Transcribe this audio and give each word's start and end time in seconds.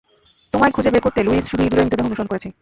তোমায় 0.53 0.71
খোঁজে 0.71 0.89
বের 0.89 1.01
করতে, 1.01 1.19
লুইস, 1.23 1.43
শুধু 1.47 1.63
ইদুঁরের 1.63 1.85
মৃতদেহ 1.85 2.05
অনুসরণ 2.05 2.27
করেছি। 2.27 2.49